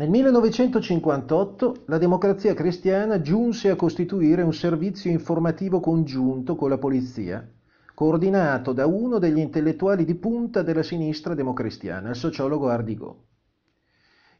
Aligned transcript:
Nel 0.00 0.08
1958 0.08 1.82
la 1.84 1.98
democrazia 1.98 2.54
cristiana 2.54 3.20
giunse 3.20 3.68
a 3.68 3.76
costituire 3.76 4.40
un 4.40 4.54
servizio 4.54 5.10
informativo 5.10 5.78
congiunto 5.78 6.56
con 6.56 6.70
la 6.70 6.78
polizia, 6.78 7.46
coordinato 7.92 8.72
da 8.72 8.86
uno 8.86 9.18
degli 9.18 9.36
intellettuali 9.36 10.06
di 10.06 10.14
punta 10.14 10.62
della 10.62 10.82
sinistra 10.82 11.34
democristiana, 11.34 12.08
il 12.08 12.16
sociologo 12.16 12.70
Ardigo. 12.70 13.26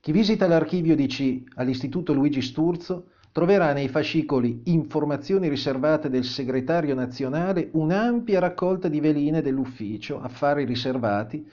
Chi 0.00 0.12
visita 0.12 0.48
l'archivio 0.48 0.96
DC 0.96 1.42
all'Istituto 1.56 2.14
Luigi 2.14 2.40
Sturzo 2.40 3.08
troverà 3.30 3.74
nei 3.74 3.88
fascicoli 3.88 4.62
Informazioni 4.64 5.50
riservate 5.50 6.08
del 6.08 6.24
segretario 6.24 6.94
nazionale 6.94 7.68
un'ampia 7.72 8.40
raccolta 8.40 8.88
di 8.88 9.00
veline 9.00 9.42
dell'ufficio 9.42 10.22
Affari 10.22 10.64
riservati 10.64 11.46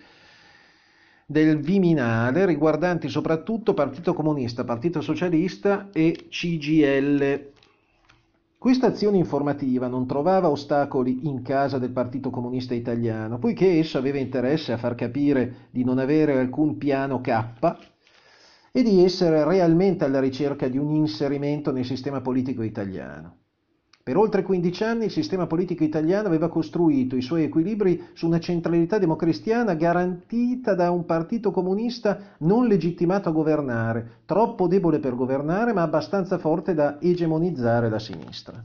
del 1.30 1.60
Viminale 1.60 2.46
riguardanti 2.46 3.10
soprattutto 3.10 3.74
Partito 3.74 4.14
Comunista, 4.14 4.64
Partito 4.64 5.02
Socialista 5.02 5.90
e 5.92 6.28
CGL. 6.30 7.52
Questa 8.58 8.88
azione 8.88 9.18
informativa 9.18 9.88
non 9.88 10.08
trovava 10.08 10.50
ostacoli 10.50 11.28
in 11.28 11.42
casa 11.42 11.80
del 11.80 11.92
Partito 11.92 12.30
Comunista 12.30 12.74
Italiano, 12.74 13.40
poiché 13.40 13.78
esso 13.78 13.98
aveva 13.98 14.20
interesse 14.20 14.72
a 14.72 14.78
far 14.78 14.96
capire 14.96 15.68
di 15.70 15.84
non 15.84 15.98
avere 15.98 16.40
alcun 16.40 16.78
piano 16.78 17.20
K 17.20 17.76
e 18.72 18.82
di 18.82 19.04
essere 19.04 19.44
realmente 19.44 20.06
alla 20.06 20.22
ricerca 20.22 20.70
di 20.70 20.78
un 20.78 20.96
inserimento 20.96 21.74
nel 21.74 21.84
sistema 21.84 22.22
politico 22.22 22.62
italiano. 22.62 23.47
Per 24.08 24.16
oltre 24.16 24.42
15 24.42 24.84
anni 24.86 25.04
il 25.04 25.12
sistema 25.12 25.48
politico 25.48 25.84
italiano 25.84 26.30
aveva 26.30 26.48
costruito 26.48 27.18
i 27.18 27.22
suoi 27.22 27.44
equilibri 27.44 28.08
su 28.14 28.26
una 28.26 28.40
centralità 28.40 29.00
democristiana 29.00 29.74
garantita 29.74 30.76
da 30.76 30.92
un 30.92 31.04
partito 31.06 31.52
comunista 31.52 32.18
non 32.38 32.68
legittimato 32.68 33.28
a 33.28 33.34
governare, 33.34 34.20
troppo 34.24 34.68
debole 34.68 35.00
per 35.00 35.14
governare 35.14 35.74
ma 35.74 35.82
abbastanza 35.82 36.38
forte 36.38 36.74
da 36.74 37.02
egemonizzare 37.02 37.90
la 37.90 38.00
sinistra. 38.00 38.64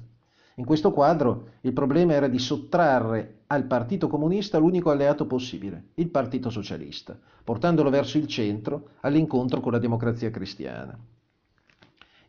In 0.55 0.65
questo 0.65 0.93
quadro 0.93 1.49
il 1.63 1.73
problema 1.73 2.13
era 2.13 2.29
di 2.29 2.39
sottrarre 2.39 3.39
al 3.49 3.65
Partito 3.65 4.07
Comunista 4.07 4.59
l'unico 4.59 4.91
alleato 4.91 5.27
possibile, 5.27 5.87
il 5.95 6.11
Partito 6.11 6.51
Socialista, 6.51 7.19
portandolo 7.43 7.91
verso 7.91 8.17
il 8.17 8.29
centro 8.29 8.91
all'incontro 9.01 9.61
con 9.61 9.73
la 9.73 9.81
democrazia 9.81 10.31
cristiana 10.31 10.97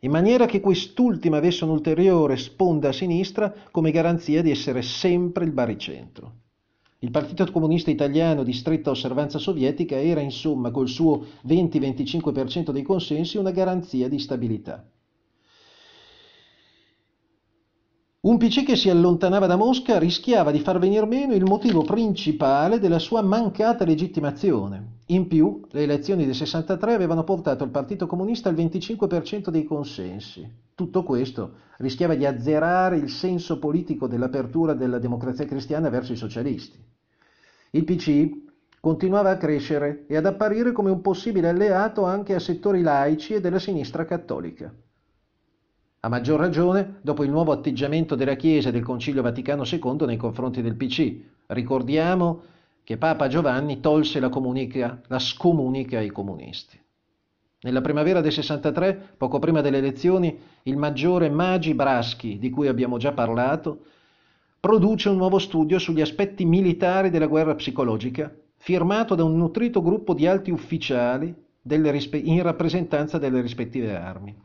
in 0.04 0.10
maniera 0.10 0.44
che 0.44 0.60
quest'ultima 0.60 1.38
avesse 1.38 1.64
un'ulteriore 1.64 2.36
sponda 2.36 2.90
a 2.90 2.92
sinistra 2.92 3.54
come 3.70 3.90
garanzia 3.90 4.42
di 4.42 4.50
essere 4.50 4.82
sempre 4.82 5.46
il 5.46 5.52
baricentro. 5.52 6.32
Il 6.98 7.10
Partito 7.10 7.50
Comunista 7.50 7.90
Italiano 7.90 8.42
di 8.42 8.52
stretta 8.52 8.90
osservanza 8.90 9.38
sovietica 9.38 9.98
era 9.98 10.20
insomma 10.20 10.70
col 10.70 10.88
suo 10.88 11.24
20-25% 11.46 12.70
dei 12.70 12.82
consensi 12.82 13.38
una 13.38 13.50
garanzia 13.50 14.06
di 14.06 14.18
stabilità. 14.18 14.86
Un 18.24 18.38
PC 18.38 18.64
che 18.64 18.74
si 18.74 18.88
allontanava 18.88 19.46
da 19.46 19.56
Mosca 19.56 19.98
rischiava 19.98 20.50
di 20.50 20.60
far 20.60 20.78
venir 20.78 21.04
meno 21.04 21.34
il 21.34 21.44
motivo 21.44 21.82
principale 21.82 22.78
della 22.78 22.98
sua 22.98 23.20
mancata 23.20 23.84
legittimazione. 23.84 25.00
In 25.08 25.28
più, 25.28 25.60
le 25.72 25.82
elezioni 25.82 26.24
del 26.24 26.34
63 26.34 26.94
avevano 26.94 27.22
portato 27.22 27.64
il 27.64 27.70
Partito 27.70 28.06
Comunista 28.06 28.48
al 28.48 28.54
25% 28.54 29.50
dei 29.50 29.64
consensi. 29.64 30.50
Tutto 30.74 31.02
questo 31.02 31.56
rischiava 31.76 32.14
di 32.14 32.24
azzerare 32.24 32.96
il 32.96 33.10
senso 33.10 33.58
politico 33.58 34.06
dell'apertura 34.06 34.72
della 34.72 34.98
democrazia 34.98 35.44
cristiana 35.44 35.90
verso 35.90 36.14
i 36.14 36.16
socialisti. 36.16 36.82
Il 37.72 37.84
PC 37.84 38.30
continuava 38.80 39.32
a 39.32 39.36
crescere 39.36 40.06
e 40.08 40.16
ad 40.16 40.24
apparire 40.24 40.72
come 40.72 40.88
un 40.88 41.02
possibile 41.02 41.50
alleato 41.50 42.04
anche 42.04 42.34
a 42.34 42.40
settori 42.40 42.80
laici 42.80 43.34
e 43.34 43.42
della 43.42 43.58
sinistra 43.58 44.06
cattolica. 44.06 44.74
A 46.04 46.08
maggior 46.10 46.38
ragione 46.38 46.96
dopo 47.00 47.24
il 47.24 47.30
nuovo 47.30 47.50
atteggiamento 47.50 48.14
della 48.14 48.34
Chiesa 48.34 48.68
e 48.68 48.72
del 48.72 48.82
Concilio 48.82 49.22
Vaticano 49.22 49.64
II 49.64 50.04
nei 50.04 50.18
confronti 50.18 50.60
del 50.60 50.74
PC. 50.74 51.14
Ricordiamo 51.46 52.42
che 52.84 52.98
Papa 52.98 53.26
Giovanni 53.26 53.80
tolse 53.80 54.20
la, 54.20 54.28
comunica, 54.28 55.00
la 55.06 55.18
scomunica 55.18 55.96
ai 55.96 56.10
comunisti. 56.10 56.78
Nella 57.62 57.80
primavera 57.80 58.20
del 58.20 58.32
63, 58.32 59.14
poco 59.16 59.38
prima 59.38 59.62
delle 59.62 59.78
elezioni, 59.78 60.38
il 60.64 60.76
maggiore 60.76 61.30
Magi 61.30 61.72
Braschi, 61.72 62.38
di 62.38 62.50
cui 62.50 62.68
abbiamo 62.68 62.98
già 62.98 63.12
parlato, 63.12 63.86
produce 64.60 65.08
un 65.08 65.16
nuovo 65.16 65.38
studio 65.38 65.78
sugli 65.78 66.02
aspetti 66.02 66.44
militari 66.44 67.08
della 67.08 67.28
guerra 67.28 67.54
psicologica, 67.54 68.30
firmato 68.56 69.14
da 69.14 69.24
un 69.24 69.38
nutrito 69.38 69.80
gruppo 69.80 70.12
di 70.12 70.26
alti 70.26 70.50
ufficiali 70.50 71.34
in 71.66 72.42
rappresentanza 72.42 73.16
delle 73.16 73.40
rispettive 73.40 73.96
armi. 73.96 74.36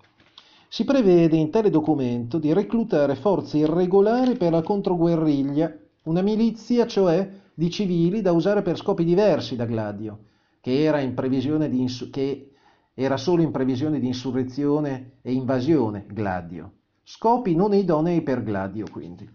Si 0.72 0.86
prevede 0.86 1.36
in 1.36 1.50
tale 1.50 1.72
documento 1.72 2.38
di 2.38 2.54
reclutare 2.54 3.16
forze 3.16 3.58
irregolari 3.58 4.38
per 4.38 4.52
la 4.52 4.62
controguerriglia, 4.62 5.76
una 6.04 6.22
milizia 6.22 6.86
cioè 6.86 7.28
di 7.56 7.72
civili 7.72 8.22
da 8.22 8.34
usare 8.34 8.62
per 8.62 8.78
scopi 8.78 9.04
diversi 9.04 9.56
da 9.56 9.66
Gladio, 9.66 10.20
che 10.62 10.84
era, 10.84 11.00
insu- 11.00 12.12
che 12.12 12.52
era 12.94 13.18
solo 13.18 13.42
in 13.42 13.50
previsione 13.50 14.00
di 14.00 14.06
insurrezione 14.06 15.14
e 15.24 15.34
invasione 15.34 16.06
Gladio. 16.08 16.74
Scopi 17.02 17.56
non 17.56 17.74
idonei 17.74 18.22
per 18.22 18.44
Gladio, 18.44 18.86
quindi. 18.92 19.28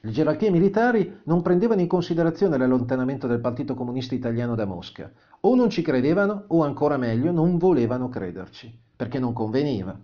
Le 0.00 0.10
gerarchie 0.12 0.52
militari 0.52 1.22
non 1.24 1.42
prendevano 1.42 1.80
in 1.80 1.88
considerazione 1.88 2.56
l'allontanamento 2.56 3.26
del 3.26 3.40
Partito 3.40 3.74
Comunista 3.74 4.14
Italiano 4.14 4.54
da 4.54 4.64
Mosca. 4.64 5.10
O 5.40 5.56
non 5.56 5.70
ci 5.70 5.82
credevano, 5.82 6.44
o 6.46 6.62
ancora 6.62 6.96
meglio, 6.96 7.32
non 7.32 7.58
volevano 7.58 8.08
crederci, 8.08 8.72
perché 8.94 9.18
non 9.18 9.32
conveniva. 9.32 9.98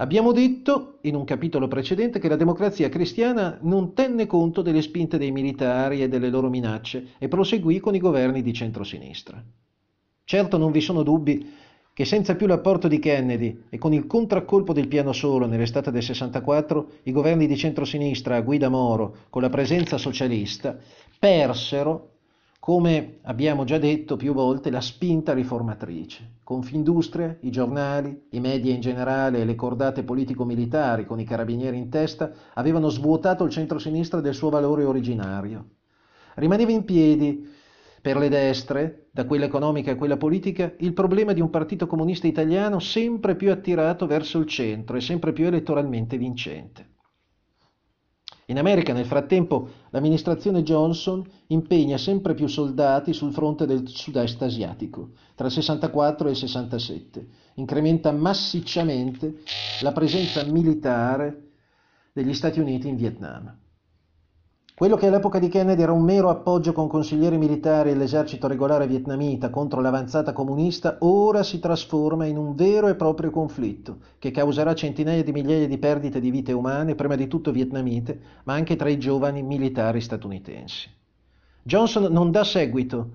Abbiamo 0.00 0.30
detto 0.30 0.98
in 1.02 1.16
un 1.16 1.24
capitolo 1.24 1.66
precedente 1.66 2.20
che 2.20 2.28
la 2.28 2.36
democrazia 2.36 2.88
cristiana 2.88 3.58
non 3.62 3.94
tenne 3.94 4.26
conto 4.26 4.62
delle 4.62 4.80
spinte 4.80 5.18
dei 5.18 5.32
militari 5.32 6.02
e 6.02 6.08
delle 6.08 6.30
loro 6.30 6.48
minacce 6.48 7.14
e 7.18 7.26
proseguì 7.26 7.80
con 7.80 7.96
i 7.96 7.98
governi 7.98 8.42
di 8.42 8.52
centrosinistra. 8.52 9.42
Certo 10.22 10.56
non 10.56 10.70
vi 10.70 10.80
sono 10.80 11.02
dubbi 11.02 11.52
che 11.92 12.04
senza 12.04 12.36
più 12.36 12.46
l'apporto 12.46 12.86
di 12.86 13.00
Kennedy 13.00 13.64
e 13.68 13.78
con 13.78 13.92
il 13.92 14.06
contraccolpo 14.06 14.72
del 14.72 14.86
piano 14.86 15.12
solo 15.12 15.46
nell'estate 15.46 15.90
del 15.90 16.04
64, 16.04 16.90
i 17.04 17.10
governi 17.10 17.48
di 17.48 17.56
centrosinistra 17.56 18.36
a 18.36 18.40
guida 18.40 18.68
Moro, 18.68 19.16
con 19.30 19.42
la 19.42 19.50
presenza 19.50 19.98
socialista, 19.98 20.78
persero 21.18 22.17
come 22.60 23.18
abbiamo 23.22 23.64
già 23.64 23.78
detto 23.78 24.16
più 24.16 24.32
volte, 24.32 24.70
la 24.70 24.80
spinta 24.80 25.32
riformatrice. 25.32 26.36
Confindustria, 26.42 27.36
i 27.40 27.50
giornali, 27.50 28.26
i 28.30 28.40
media 28.40 28.74
in 28.74 28.80
generale 28.80 29.40
e 29.40 29.44
le 29.44 29.54
cordate 29.54 30.02
politico-militari 30.02 31.06
con 31.06 31.20
i 31.20 31.24
carabinieri 31.24 31.78
in 31.78 31.88
testa 31.88 32.32
avevano 32.54 32.88
svuotato 32.88 33.44
il 33.44 33.50
centro-sinistra 33.50 34.20
del 34.20 34.34
suo 34.34 34.50
valore 34.50 34.84
originario. 34.84 35.76
Rimaneva 36.34 36.70
in 36.70 36.84
piedi 36.84 37.48
per 38.00 38.16
le 38.16 38.28
destre, 38.28 39.08
da 39.10 39.24
quella 39.24 39.46
economica 39.46 39.92
a 39.92 39.96
quella 39.96 40.16
politica, 40.16 40.72
il 40.78 40.92
problema 40.92 41.32
di 41.32 41.40
un 41.40 41.50
partito 41.50 41.86
comunista 41.86 42.26
italiano 42.26 42.78
sempre 42.78 43.34
più 43.34 43.50
attirato 43.50 44.06
verso 44.06 44.38
il 44.38 44.46
centro 44.46 44.96
e 44.96 45.00
sempre 45.00 45.32
più 45.32 45.46
elettoralmente 45.46 46.16
vincente. 46.16 46.97
In 48.50 48.58
America, 48.58 48.94
nel 48.94 49.04
frattempo, 49.04 49.68
l'amministrazione 49.90 50.62
Johnson 50.62 51.22
impegna 51.48 51.98
sempre 51.98 52.32
più 52.32 52.46
soldati 52.46 53.12
sul 53.12 53.32
fronte 53.32 53.66
del 53.66 53.86
sud-est 53.86 54.40
asiatico, 54.40 55.10
tra 55.34 55.46
il 55.46 55.52
64 55.52 56.28
e 56.28 56.30
il 56.30 56.36
67. 56.36 57.26
Incrementa 57.54 58.10
massicciamente 58.10 59.42
la 59.82 59.92
presenza 59.92 60.42
militare 60.44 61.50
degli 62.14 62.32
Stati 62.32 62.58
Uniti 62.58 62.88
in 62.88 62.96
Vietnam. 62.96 63.54
Quello 64.78 64.94
che 64.94 65.08
all'epoca 65.08 65.40
di 65.40 65.48
Kennedy 65.48 65.82
era 65.82 65.90
un 65.90 66.04
mero 66.04 66.28
appoggio 66.28 66.72
con 66.72 66.86
consiglieri 66.86 67.36
militari 67.36 67.90
e 67.90 67.96
l'esercito 67.96 68.46
regolare 68.46 68.86
vietnamita 68.86 69.50
contro 69.50 69.80
l'avanzata 69.80 70.32
comunista, 70.32 70.98
ora 71.00 71.42
si 71.42 71.58
trasforma 71.58 72.26
in 72.26 72.36
un 72.36 72.54
vero 72.54 72.86
e 72.86 72.94
proprio 72.94 73.32
conflitto 73.32 73.96
che 74.20 74.30
causerà 74.30 74.76
centinaia 74.76 75.24
di 75.24 75.32
migliaia 75.32 75.66
di 75.66 75.78
perdite 75.78 76.20
di 76.20 76.30
vite 76.30 76.52
umane, 76.52 76.94
prima 76.94 77.16
di 77.16 77.26
tutto 77.26 77.50
vietnamite, 77.50 78.20
ma 78.44 78.52
anche 78.52 78.76
tra 78.76 78.88
i 78.88 78.98
giovani 78.98 79.42
militari 79.42 80.00
statunitensi. 80.00 80.88
Johnson 81.60 82.12
non 82.12 82.30
dà 82.30 82.44
seguito 82.44 83.10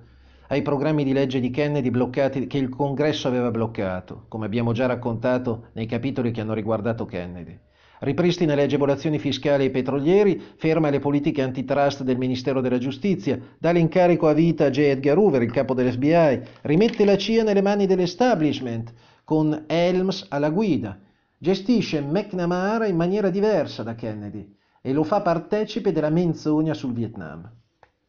ai 0.49 0.63
programmi 0.63 1.05
di 1.05 1.13
legge 1.13 1.39
di 1.39 1.49
Kennedy 1.49 1.91
bloccati 1.91 2.45
che 2.45 2.57
il 2.57 2.67
Congresso 2.67 3.29
aveva 3.29 3.51
bloccato, 3.51 4.25
come 4.27 4.47
abbiamo 4.47 4.73
già 4.73 4.85
raccontato 4.85 5.67
nei 5.71 5.85
capitoli 5.85 6.31
che 6.31 6.41
hanno 6.41 6.55
riguardato 6.55 7.05
Kennedy 7.05 7.57
ripristina 8.03 8.53
le 8.53 8.63
agevolazioni 8.63 9.17
fiscali 9.17 9.63
ai 9.63 9.71
petrolieri, 9.71 10.41
ferma 10.55 10.89
le 10.89 10.99
politiche 10.99 11.41
antitrust 11.41 12.03
del 12.03 12.17
Ministero 12.17 12.61
della 12.61 12.77
Giustizia, 12.77 13.39
dà 13.57 13.71
l'incarico 13.71 14.27
a 14.27 14.33
vita 14.33 14.65
a 14.65 14.69
J. 14.69 14.79
Edgar 14.79 15.17
Hoover, 15.17 15.41
il 15.41 15.51
capo 15.51 15.73
dell'FBI, 15.73 16.41
rimette 16.61 17.05
la 17.05 17.17
CIA 17.17 17.43
nelle 17.43 17.61
mani 17.61 17.85
dell'establishment, 17.85 18.93
con 19.23 19.63
Helms 19.67 20.25
alla 20.29 20.49
guida, 20.49 20.99
gestisce 21.37 22.01
McNamara 22.01 22.87
in 22.87 22.95
maniera 22.95 23.29
diversa 23.29 23.83
da 23.83 23.95
Kennedy 23.95 24.55
e 24.81 24.91
lo 24.91 25.03
fa 25.03 25.21
partecipe 25.21 25.93
della 25.93 26.09
menzogna 26.09 26.73
sul 26.73 26.93
Vietnam. 26.93 27.49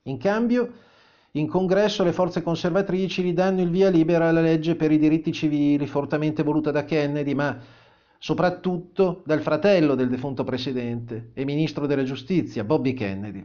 In 0.02 0.18
cambio, 0.18 0.72
in 1.32 1.46
congresso 1.46 2.02
le 2.02 2.12
forze 2.12 2.42
conservatrici 2.42 3.22
gli 3.22 3.32
danno 3.32 3.60
il 3.60 3.70
via 3.70 3.90
libera 3.90 4.28
alla 4.28 4.40
legge 4.40 4.74
per 4.74 4.90
i 4.90 4.98
diritti 4.98 5.32
civili, 5.32 5.86
fortemente 5.86 6.42
voluta 6.42 6.70
da 6.70 6.84
Kennedy, 6.84 7.34
ma 7.34 7.58
soprattutto 8.24 9.20
dal 9.26 9.42
fratello 9.42 9.94
del 9.94 10.08
defunto 10.08 10.44
presidente 10.44 11.32
e 11.34 11.44
ministro 11.44 11.86
della 11.86 12.04
giustizia, 12.04 12.64
Bobby 12.64 12.94
Kennedy. 12.94 13.44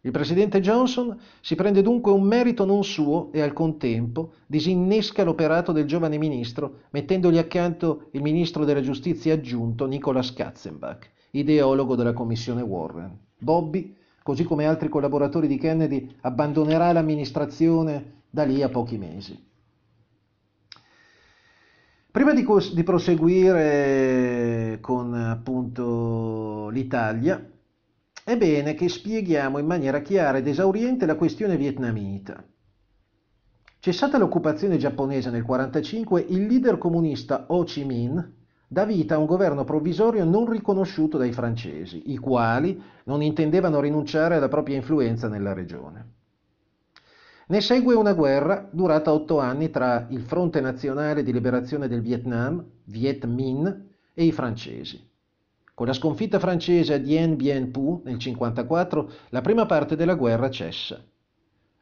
Il 0.00 0.10
presidente 0.10 0.60
Johnson 0.60 1.16
si 1.40 1.54
prende 1.54 1.80
dunque 1.80 2.10
un 2.10 2.24
merito 2.24 2.64
non 2.64 2.82
suo 2.82 3.30
e 3.30 3.40
al 3.40 3.52
contempo 3.52 4.32
disinnesca 4.48 5.22
l'operato 5.22 5.70
del 5.70 5.84
giovane 5.84 6.18
ministro 6.18 6.78
mettendogli 6.90 7.38
accanto 7.38 8.08
il 8.10 8.22
ministro 8.22 8.64
della 8.64 8.80
giustizia 8.80 9.34
aggiunto 9.34 9.86
Nicholas 9.86 10.32
Katzenbach, 10.32 11.08
ideologo 11.30 11.94
della 11.94 12.12
commissione 12.12 12.62
Warren. 12.62 13.16
Bobby, 13.38 13.94
così 14.24 14.42
come 14.42 14.66
altri 14.66 14.88
collaboratori 14.88 15.46
di 15.46 15.56
Kennedy, 15.56 16.16
abbandonerà 16.22 16.90
l'amministrazione 16.90 18.22
da 18.28 18.42
lì 18.42 18.60
a 18.60 18.68
pochi 18.70 18.98
mesi. 18.98 19.49
Prima 22.10 22.34
di, 22.34 22.44
di 22.74 22.82
proseguire 22.82 24.78
con 24.80 25.14
appunto 25.14 26.68
l'Italia, 26.70 27.48
è 28.24 28.36
bene 28.36 28.74
che 28.74 28.88
spieghiamo 28.88 29.58
in 29.58 29.66
maniera 29.66 30.00
chiara 30.00 30.38
ed 30.38 30.48
esauriente 30.48 31.06
la 31.06 31.14
questione 31.14 31.56
vietnamita. 31.56 32.44
Cessata 33.78 34.18
l'occupazione 34.18 34.76
giapponese 34.76 35.30
nel 35.30 35.44
1945, 35.46 36.20
il 36.30 36.46
leader 36.46 36.78
comunista 36.78 37.44
Ho 37.46 37.62
Chi 37.62 37.84
Minh 37.84 38.32
dà 38.66 38.84
vita 38.84 39.14
a 39.14 39.18
un 39.18 39.26
governo 39.26 39.62
provvisorio 39.62 40.24
non 40.24 40.50
riconosciuto 40.50 41.16
dai 41.16 41.32
francesi, 41.32 42.10
i 42.10 42.16
quali 42.16 42.82
non 43.04 43.22
intendevano 43.22 43.78
rinunciare 43.80 44.34
alla 44.34 44.48
propria 44.48 44.74
influenza 44.74 45.28
nella 45.28 45.52
regione. 45.52 46.19
Ne 47.50 47.60
segue 47.60 47.96
una 47.96 48.12
guerra 48.12 48.68
durata 48.70 49.12
otto 49.12 49.40
anni 49.40 49.70
tra 49.70 50.06
il 50.10 50.22
Fronte 50.22 50.60
Nazionale 50.60 51.24
di 51.24 51.32
Liberazione 51.32 51.88
del 51.88 52.00
Vietnam, 52.00 52.64
Viet 52.84 53.24
Minh, 53.24 53.86
e 54.14 54.22
i 54.22 54.30
francesi. 54.30 55.04
Con 55.74 55.88
la 55.88 55.92
sconfitta 55.92 56.38
francese 56.38 56.94
a 56.94 56.98
Dien 56.98 57.34
Bien 57.34 57.72
Phu 57.72 58.02
nel 58.04 58.18
1954, 58.18 59.10
la 59.30 59.40
prima 59.40 59.66
parte 59.66 59.96
della 59.96 60.14
guerra 60.14 60.48
cessa. 60.48 61.02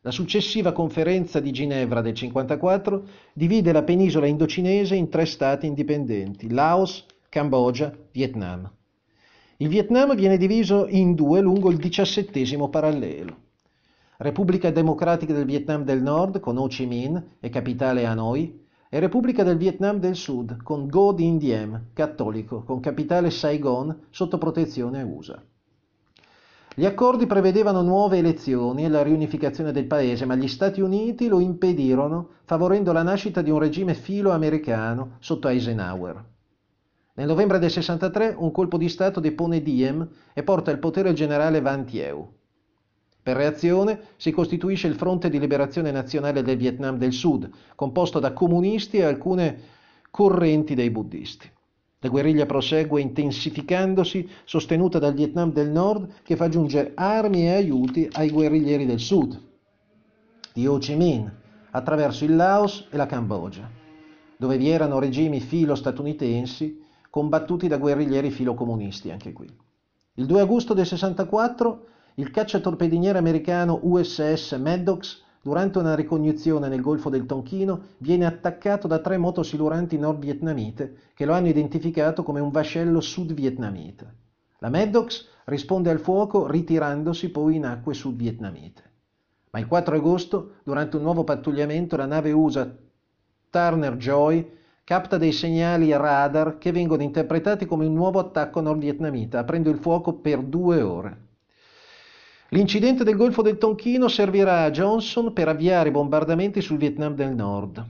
La 0.00 0.10
successiva 0.10 0.72
conferenza 0.72 1.38
di 1.38 1.50
Ginevra 1.50 2.00
del 2.00 2.14
1954 2.14 3.02
divide 3.34 3.70
la 3.70 3.82
penisola 3.82 4.24
indocinese 4.24 4.94
in 4.94 5.10
tre 5.10 5.26
stati 5.26 5.66
indipendenti, 5.66 6.50
Laos, 6.50 7.04
Cambogia, 7.28 7.94
Vietnam. 8.10 8.72
Il 9.58 9.68
Vietnam 9.68 10.14
viene 10.14 10.38
diviso 10.38 10.86
in 10.88 11.14
due 11.14 11.42
lungo 11.42 11.70
il 11.70 11.76
diciassettesimo 11.76 12.70
parallelo. 12.70 13.47
Repubblica 14.20 14.72
Democratica 14.72 15.32
del 15.32 15.44
Vietnam 15.44 15.84
del 15.84 16.02
Nord 16.02 16.40
con 16.40 16.58
Ho 16.58 16.66
Chi 16.66 16.86
Minh 16.86 17.36
e 17.38 17.50
capitale 17.50 18.04
Hanoi, 18.04 18.66
e 18.88 18.98
Repubblica 18.98 19.44
del 19.44 19.56
Vietnam 19.56 20.00
del 20.00 20.16
Sud 20.16 20.60
con 20.64 20.86
Ngo 20.86 21.12
Dinh 21.12 21.38
Diem, 21.38 21.90
cattolico, 21.92 22.64
con 22.64 22.80
capitale 22.80 23.30
Saigon 23.30 24.06
sotto 24.10 24.36
protezione 24.36 25.04
USA. 25.04 25.40
Gli 26.74 26.84
accordi 26.84 27.26
prevedevano 27.26 27.82
nuove 27.82 28.18
elezioni 28.18 28.84
e 28.84 28.88
la 28.88 29.04
riunificazione 29.04 29.70
del 29.70 29.86
paese, 29.86 30.24
ma 30.24 30.34
gli 30.34 30.48
Stati 30.48 30.80
Uniti 30.80 31.28
lo 31.28 31.38
impedirono, 31.38 32.30
favorendo 32.42 32.90
la 32.90 33.04
nascita 33.04 33.40
di 33.40 33.50
un 33.50 33.60
regime 33.60 33.94
filo-americano 33.94 35.18
sotto 35.20 35.46
Eisenhower. 35.46 36.24
Nel 37.14 37.26
novembre 37.28 37.60
del 37.60 37.70
63 37.70 38.34
un 38.36 38.50
colpo 38.50 38.78
di 38.78 38.88
Stato 38.88 39.20
depone 39.20 39.62
Diem 39.62 40.08
e 40.32 40.42
porta 40.42 40.72
al 40.72 40.80
potere 40.80 41.10
il 41.10 41.14
generale 41.14 41.60
Van 41.60 41.84
Thieu. 41.84 42.38
Per 43.28 43.36
reazione 43.36 44.00
si 44.16 44.30
costituisce 44.30 44.86
il 44.86 44.94
Fronte 44.94 45.28
di 45.28 45.38
Liberazione 45.38 45.90
Nazionale 45.90 46.40
del 46.40 46.56
Vietnam 46.56 46.96
del 46.96 47.12
Sud, 47.12 47.50
composto 47.75 48.20
da 48.20 48.32
comunisti 48.32 48.96
e 48.96 49.04
alcune 49.04 49.58
correnti 50.10 50.75
dei 50.75 50.88
buddisti. 50.88 51.46
La 51.98 52.08
guerriglia 52.08 52.46
prosegue 52.46 53.02
intensificandosi, 53.02 54.26
sostenuta 54.44 54.98
dal 54.98 55.12
Vietnam 55.12 55.52
del 55.52 55.69
Nord 55.69 56.10
che 56.22 56.36
fa 56.36 56.48
giungere 56.48 56.92
armi 56.94 57.42
e 57.42 57.52
aiuti 57.52 58.08
ai 58.12 58.30
guerriglieri 58.30 58.86
del 58.86 58.98
Sud, 58.98 59.38
di 60.54 60.66
Ho 60.66 60.78
Chi 60.78 60.96
Minh, 60.96 61.30
attraverso 61.72 62.25
il 62.25 62.34
Laos 62.34 62.88
e 62.90 62.96
la 62.96 63.04
Cambogia, 63.04 63.70
dove 64.38 64.56
vi 64.56 64.70
erano 64.70 64.98
regimi 64.98 65.40
filo-statunitensi 65.40 66.82
combattuti 67.10 67.69
da 67.69 67.76
guerriglieri 67.76 68.30
filo-comunisti 68.30 69.10
anche 69.10 69.34
qui. 69.34 69.54
Il 70.14 70.25
2 70.25 70.40
agosto 70.40 70.72
del 70.72 70.86
64 70.86 71.88
il 72.18 72.32
cacciatorpediniere 72.32 73.16
americano 73.16 73.78
USS 73.80 74.58
Maddox, 74.60 75.22
durante 75.40 75.78
una 75.78 75.94
ricognizione 75.94 76.66
nel 76.66 76.80
Golfo 76.80 77.10
del 77.10 77.26
Tonchino, 77.26 77.80
viene 77.98 78.26
attaccato 78.26 78.88
da 78.88 78.98
tre 78.98 79.16
motosiluranti 79.18 79.96
nord-vietnamite 79.96 80.96
che 81.14 81.24
lo 81.24 81.32
hanno 81.32 81.46
identificato 81.46 82.24
come 82.24 82.40
un 82.40 82.50
vascello 82.50 83.00
sud-vietnamita. 83.00 84.12
La 84.58 84.68
Maddox 84.68 85.28
risponde 85.44 85.90
al 85.90 86.00
fuoco 86.00 86.48
ritirandosi 86.48 87.28
poi 87.30 87.54
in 87.54 87.66
acque 87.66 87.94
sud-vietnamite. 87.94 88.82
Ma 89.50 89.60
il 89.60 89.68
4 89.68 89.94
agosto, 89.94 90.54
durante 90.64 90.96
un 90.96 91.02
nuovo 91.02 91.22
pattugliamento, 91.22 91.96
la 91.96 92.06
nave 92.06 92.32
USA 92.32 92.68
Turner 93.48 93.96
Joy 93.96 94.56
capta 94.82 95.18
dei 95.18 95.32
segnali 95.32 95.92
radar 95.92 96.58
che 96.58 96.72
vengono 96.72 97.02
interpretati 97.02 97.64
come 97.64 97.86
un 97.86 97.94
nuovo 97.94 98.18
attacco 98.18 98.60
nord-vietnamita, 98.60 99.38
aprendo 99.38 99.70
il 99.70 99.78
fuoco 99.78 100.14
per 100.14 100.42
due 100.42 100.82
ore. 100.82 101.26
L'incidente 102.50 103.04
del 103.04 103.16
Golfo 103.16 103.42
del 103.42 103.58
Tonchino 103.58 104.08
servirà 104.08 104.62
a 104.62 104.70
Johnson 104.70 105.34
per 105.34 105.48
avviare 105.48 105.90
bombardamenti 105.90 106.62
sul 106.62 106.78
Vietnam 106.78 107.14
del 107.14 107.34
Nord. 107.34 107.84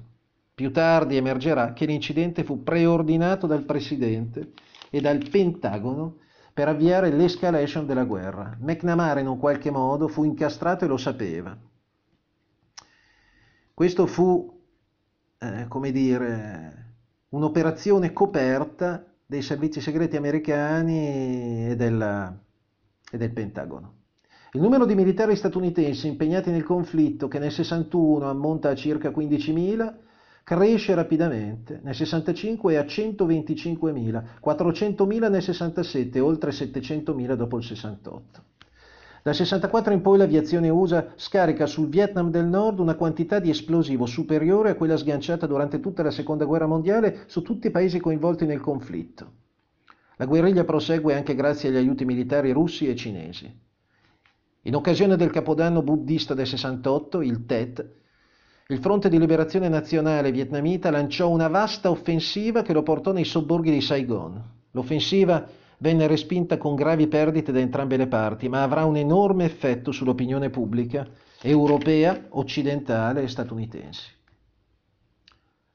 Più 0.53 0.73
tardi 0.73 1.17
emergerà 1.17 1.73
che 1.73 1.87
l'incidente 1.87 2.43
fu 2.43 2.65
preordinato 2.65 3.47
dal 3.47 3.63
Presidente 3.63 4.55
e 4.91 5.01
dal 5.01 5.29
Pentagono 5.31 6.17
per 6.53 6.67
avviare 6.67 7.11
l'escalation 7.11 7.87
della 7.87 8.03
guerra. 8.03 8.57
McNamara 8.59 9.21
in 9.21 9.29
un 9.29 9.39
qualche 9.39 9.71
modo 9.71 10.09
fu 10.09 10.25
incastrato 10.25 10.85
e 10.85 10.89
lo 10.89 10.97
sapeva. 10.97 11.57
Questo 13.73 14.07
fu, 14.07 14.61
eh, 15.39 15.67
come 15.69 15.93
dire, 15.93 16.95
un'operazione 17.29 18.13
coperta 18.13 19.07
dei 19.25 19.43
servizi 19.43 19.81
segreti 19.81 20.17
americani 20.17 21.69
e, 21.69 21.77
della, 21.77 22.37
e 23.09 23.17
del 23.17 23.31
Pentagono. 23.31 23.98
Il 24.53 24.63
numero 24.63 24.87
di 24.87 24.95
militari 24.95 25.37
statunitensi 25.37 26.07
impegnati 26.07 26.51
nel 26.51 26.65
conflitto, 26.65 27.29
che 27.29 27.39
nel 27.39 27.53
61 27.53 28.31
ammonta 28.31 28.71
a 28.71 28.75
circa 28.75 29.11
15.000, 29.11 29.95
cresce 30.43 30.95
rapidamente. 30.95 31.81
Nel 31.83 31.95
65 31.95 32.73
è 32.73 32.77
a 32.77 32.83
125.000, 32.83 34.23
400.000 34.43 35.31
nel 35.31 35.43
67 35.43 36.21
oltre 36.21 36.53
700.000 36.53 37.35
dopo 37.35 37.59
il 37.59 37.65
68. 37.65 38.43
Dal 39.23 39.35
64 39.35 39.93
in 39.93 40.01
poi 40.01 40.17
l'aviazione 40.17 40.71
USA 40.71 41.09
scarica 41.17 41.67
sul 41.67 41.91
Vietnam 41.91 42.31
del 42.31 42.47
Nord 42.47 42.79
una 42.79 42.95
quantità 42.95 43.41
di 43.41 43.51
esplosivo 43.51 44.07
superiore 44.07 44.71
a 44.71 44.75
quella 44.77 44.97
sganciata 44.97 45.47
durante 45.47 45.81
tutta 45.81 46.03
la 46.03 46.11
Seconda 46.11 46.47
Guerra 46.47 46.67
Mondiale 46.67 47.25
su 47.27 47.43
tutti 47.43 47.67
i 47.67 47.71
paesi 47.71 48.01
coinvolti 48.01 48.47
nel 48.47 48.61
conflitto. 48.61 49.33
La 50.17 50.25
guerriglia 50.25 50.65
prosegue 50.65 51.15
anche 51.15 51.35
grazie 51.35 51.69
agli 51.69 51.77
aiuti 51.77 52.07
militari 52.07 52.51
russi 52.53 52.89
e 52.89 52.97
cinesi. 52.97 53.67
In 54.69 54.75
occasione 54.75 55.17
del 55.17 55.31
Capodanno 55.31 55.81
buddista 55.81 56.35
del 56.35 56.47
68, 56.47 57.23
il 57.23 57.47
Tet, 57.47 57.89
il 58.67 58.79
Fronte 58.81 59.09
di 59.09 59.19
Liberazione 59.19 59.67
Nazionale 59.67 60.31
vietnamita 60.31 60.91
lanciò 60.91 61.31
una 61.31 61.49
vasta 61.49 61.89
offensiva 61.89 62.61
che 62.61 62.75
lo 62.75 62.83
portò 62.83 63.13
nei 63.13 63.25
sobborghi 63.25 63.71
di 63.71 63.81
Saigon. 63.81 64.39
L'offensiva 64.73 65.43
venne 65.79 66.07
respinta 66.07 66.59
con 66.59 66.75
gravi 66.75 67.07
perdite 67.07 67.51
da 67.51 67.61
entrambe 67.61 67.97
le 67.97 68.09
parti, 68.09 68.51
ma 68.51 68.63
avrà 68.63 68.85
un 68.85 68.99
enorme 68.99 69.47
effetto 69.47 69.91
sull'opinione 69.91 70.51
pubblica 70.51 71.09
europea, 71.41 72.27
occidentale 72.29 73.23
e 73.23 73.29
statunitense. 73.29 74.18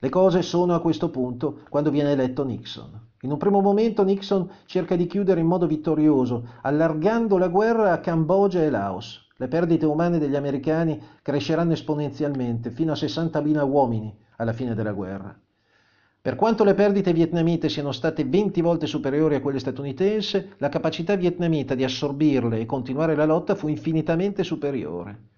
Le 0.03 0.10
cose 0.10 0.41
sono 0.41 0.75
a 0.75 0.81
questo 0.81 1.10
punto 1.10 1.62
quando 1.69 1.89
viene 1.89 2.12
eletto 2.12 2.43
Nixon. 2.43 2.89
In 3.22 3.31
un 3.31 3.38
primo 3.38 3.62
momento 3.62 4.03
Nixon 4.03 4.50
cerca 4.65 4.98
di 4.98 5.05
chiudere 5.05 5.39
in 5.39 5.45
modo 5.45 5.65
vittorioso, 5.65 6.45
allargando 6.63 7.38
la 7.38 7.48
guerra 7.48 7.93
a 7.93 8.01
Cambogia 8.01 8.62
e 8.62 8.69
Laos. 8.69 9.29
Le 9.38 9.48
perdite 9.48 9.86
umane 9.86 10.19
degli 10.19 10.36
americani 10.36 11.01
cresceranno 11.22 11.72
esponenzialmente, 11.72 12.69
fino 12.69 12.91
a 12.91 12.95
60.000 12.95 13.65
uomini 13.65 14.13
alla 14.36 14.51
fine 14.51 14.75
della 14.75 14.91
guerra. 14.91 15.33
Per 16.22 16.36
quanto 16.36 16.65
le 16.65 16.74
perdite 16.74 17.13
vietnamite 17.13 17.69
siano 17.69 17.93
state 17.93 18.25
20 18.25 18.60
volte 18.60 18.88
superiori 18.88 19.36
a 19.36 19.41
quelle 19.41 19.60
statunitensi, 19.60 20.50
la 20.57 20.67
capacità 20.67 21.15
vietnamita 21.15 21.75
di 21.75 21.86
assorbirle 21.86 22.60
e 22.60 22.65
continuare 22.65 23.15
la 23.15 23.24
lotta 23.24 23.55
fu 23.55 23.69
infinitamente 23.69 24.43
superiore. 24.43 25.33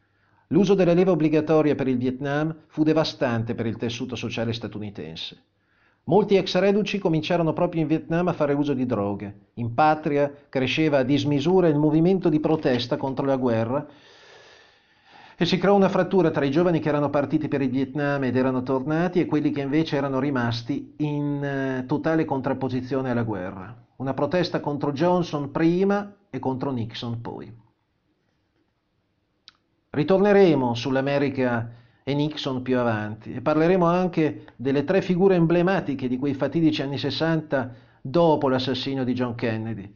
L'uso 0.47 0.73
della 0.73 0.93
leva 0.93 1.11
obbligatoria 1.11 1.75
per 1.75 1.87
il 1.87 1.97
Vietnam 1.97 2.55
fu 2.67 2.83
devastante 2.83 3.55
per 3.55 3.65
il 3.65 3.77
tessuto 3.77 4.15
sociale 4.15 4.53
statunitense. 4.53 5.43
Molti 6.05 6.35
ex 6.35 6.57
reduci 6.59 6.99
cominciarono 6.99 7.53
proprio 7.53 7.81
in 7.81 7.87
Vietnam 7.87 8.27
a 8.27 8.33
fare 8.33 8.53
uso 8.53 8.73
di 8.73 8.85
droghe. 8.85 9.47
In 9.55 9.73
patria 9.73 10.31
cresceva 10.49 10.99
a 10.99 11.03
dismisura 11.03 11.67
il 11.67 11.77
movimento 11.77 12.29
di 12.29 12.39
protesta 12.39 12.97
contro 12.97 13.25
la 13.25 13.37
guerra 13.37 13.87
E 15.37 15.45
si 15.45 15.57
creò 15.57 15.75
una 15.75 15.89
frattura 15.89 16.31
tra 16.31 16.45
i 16.45 16.51
giovani 16.51 16.79
che 16.79 16.87
erano 16.87 17.09
partiti 17.09 17.49
per 17.49 17.61
il 17.61 17.69
Vietnam 17.69 18.23
ed 18.23 18.37
erano 18.37 18.63
tornati 18.63 19.19
e 19.19 19.25
quelli 19.25 19.51
che 19.51 19.61
invece 19.61 19.97
erano 19.97 20.19
rimasti 20.19 20.93
in 20.97 21.43
eh, 21.43 21.85
totale 21.85 22.23
contrapposizione 22.23 23.09
alla 23.11 23.23
guerra. 23.23 23.75
Una 23.97 24.13
protesta 24.13 24.61
contro 24.61 24.93
Johnson 24.93 25.51
prima 25.51 26.15
e 26.29 26.39
contro 26.39 26.71
Nixon 26.71 27.19
poi. 27.19 27.64
Ritorneremo 29.95 30.73
sull'America 30.73 31.71
e 32.03 32.13
Nixon 32.13 32.61
più 32.61 32.77
avanti 32.77 33.33
e 33.33 33.39
parleremo 33.39 33.85
anche 33.85 34.47
delle 34.57 34.83
tre 34.83 35.01
figure 35.01 35.35
emblematiche 35.35 36.09
di 36.09 36.17
quei 36.17 36.33
fatidici 36.33 36.81
anni 36.81 36.97
60 36.97 37.73
dopo 38.01 38.49
l'assassinio 38.49 39.05
di 39.05 39.13
John 39.13 39.35
Kennedy. 39.35 39.89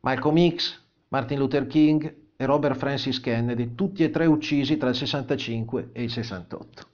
Malcolm 0.00 0.56
X, 0.56 0.82
Martin 1.10 1.38
Luther 1.38 1.68
King 1.68 2.14
e 2.34 2.44
Robert 2.46 2.76
Francis 2.76 3.20
Kennedy, 3.20 3.76
tutti 3.76 4.02
e 4.02 4.10
tre 4.10 4.26
uccisi 4.26 4.76
tra 4.76 4.88
il 4.88 4.96
65 4.96 5.90
e 5.92 6.02
il 6.02 6.10
68. 6.10 6.86